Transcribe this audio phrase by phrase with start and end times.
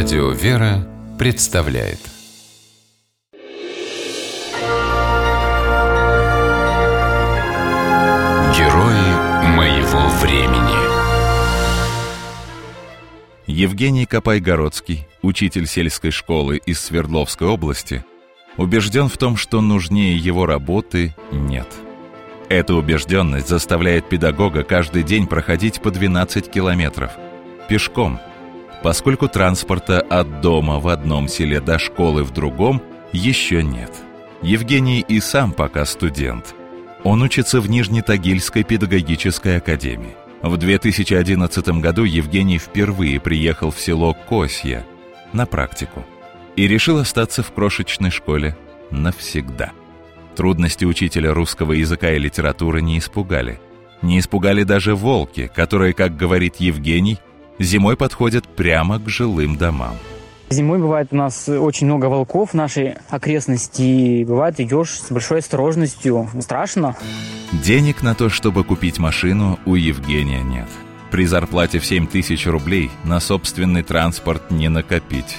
[0.00, 0.86] Радио «Вера»
[1.18, 1.98] представляет
[8.56, 10.78] Герои моего времени
[13.48, 18.04] Евгений Копайгородский, учитель сельской школы из Свердловской области,
[18.56, 21.66] убежден в том, что нужнее его работы нет.
[22.48, 27.10] Эта убежденность заставляет педагога каждый день проходить по 12 километров
[27.68, 28.20] пешком–
[28.82, 32.82] поскольку транспорта от дома в одном селе до школы в другом
[33.12, 33.92] еще нет.
[34.42, 36.54] Евгений и сам пока студент.
[37.04, 40.14] Он учится в Нижнетагильской педагогической академии.
[40.42, 44.86] В 2011 году Евгений впервые приехал в село Косья
[45.32, 46.04] на практику
[46.54, 48.56] и решил остаться в крошечной школе
[48.90, 49.72] навсегда.
[50.36, 53.60] Трудности учителя русского языка и литературы не испугали.
[54.02, 57.18] Не испугали даже волки, которые, как говорит Евгений,
[57.58, 59.96] зимой подходят прямо к жилым домам.
[60.50, 64.24] Зимой бывает у нас очень много волков в нашей окрестности.
[64.24, 66.28] Бывает, идешь с большой осторожностью.
[66.40, 66.96] Страшно.
[67.52, 70.68] Денег на то, чтобы купить машину, у Евгения нет.
[71.10, 75.36] При зарплате в 7 тысяч рублей на собственный транспорт не накопить.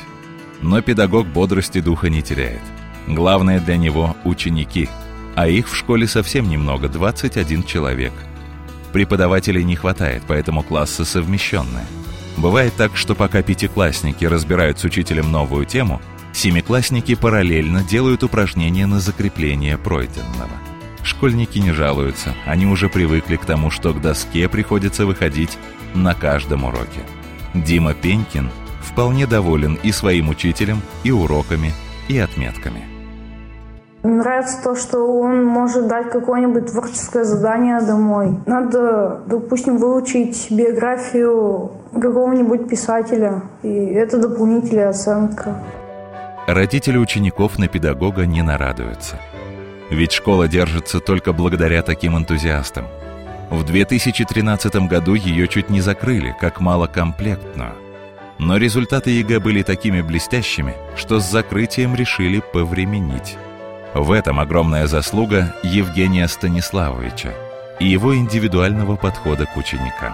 [0.62, 2.62] Но педагог бодрости духа не теряет.
[3.08, 4.90] Главное для него– ученики.
[5.36, 8.14] А их в школе совсем немного– 21 человек.
[8.94, 11.86] Преподавателей не хватает, поэтому классы совмещенные–
[12.40, 16.02] Бывает так, что пока пятиклассники разбирают с учителем новую тему,
[16.32, 20.50] семиклассники параллельно делают упражнения на закрепление пройденного.
[21.04, 25.58] Школьники не жалуются, они уже привыкли к тому, что к доске приходится выходить
[25.94, 27.02] на каждом уроке.
[27.54, 28.50] Дима Пенькин
[28.82, 31.74] вполне доволен и своим учителем, и уроками,
[32.08, 32.89] и отметками.
[34.02, 38.40] Нравится то, что он может дать какое-нибудь творческое задание домой.
[38.46, 45.62] Надо, допустим, выучить биографию какого-нибудь писателя, и это дополнительная оценка.
[46.48, 49.18] Родители учеников на педагога не нарадуются.
[49.90, 52.86] Ведь школа держится только благодаря таким энтузиастам.
[53.50, 57.74] В 2013 году ее чуть не закрыли, как малокомплектную.
[58.38, 63.38] Но результаты ЕГЭ были такими блестящими, что с закрытием решили повременить.
[63.96, 67.34] В этом огромная заслуга Евгения Станиславовича
[67.80, 70.14] и его индивидуального подхода к ученикам.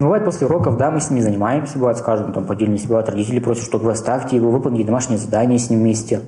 [0.00, 3.64] Бывает после уроков, да, мы с ними занимаемся, бывает, скажем, там поделимся, бывает, родители просят,
[3.64, 6.20] что вы оставьте его, выполните домашнее задание с ним вместе.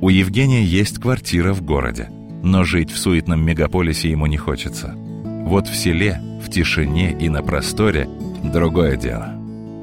[0.00, 2.08] У Евгения есть квартира в городе,
[2.42, 4.94] но жить в суетном мегаполисе ему не хочется.
[5.44, 8.08] Вот в селе, в тишине и на просторе–
[8.42, 9.34] другое дело.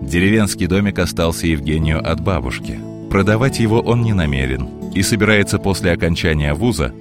[0.01, 2.79] Деревенский домик остался Евгению от бабушки.
[3.09, 6.93] Продавать его он не намерен, и собирается после окончания вуза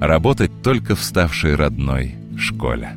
[0.00, 2.96] работать только в ставшей родной школе.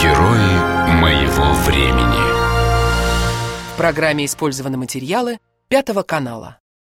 [0.00, 2.28] Герои моего времени
[3.72, 5.38] В программе использованы материалы
[5.68, 6.58] Пятого канала.